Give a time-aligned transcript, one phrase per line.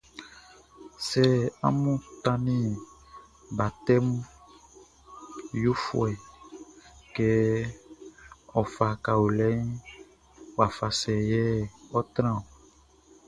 [1.07, 1.23] Sɛ
[1.67, 2.67] amun tannin
[3.57, 4.21] batɛmun
[5.63, 6.21] yofuɛʼn
[7.15, 7.29] kɛ
[8.59, 9.69] ɔ fa kaolinʼn,
[10.57, 11.43] wafa sɛ yɛ
[11.97, 12.45] ɔ́ trán ɔn?